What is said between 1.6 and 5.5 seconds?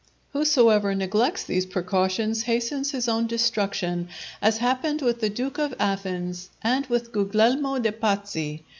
precautions hastens his own destruction, as happened with the